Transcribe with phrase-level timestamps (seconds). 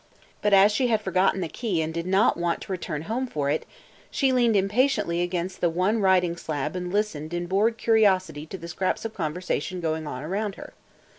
[0.41, 3.51] But as she had forgotten the key and did not want to return home for
[3.51, 3.67] it,
[4.09, 8.67] she leaned impatiently against the one writing slab and listened in bored curiosity to the
[8.67, 10.73] scraps of conversation going on about her.